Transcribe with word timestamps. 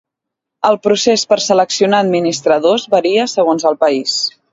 El 0.69 0.77
procés 0.85 1.25
per 1.33 1.37
seleccionar 1.47 1.99
administradors 2.05 2.87
varia 2.95 3.27
segons 3.35 3.67
el 3.73 3.79
país. 3.85 4.17